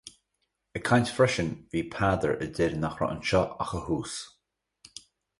[0.77, 4.15] Ag caint freisin, bhí Peadar a deir nach raibh anseo ach a thús.